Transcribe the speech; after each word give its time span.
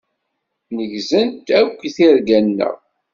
Nnegzant 0.71 1.47
akk 1.59 1.79
tirga-nneɣ. 1.95 2.75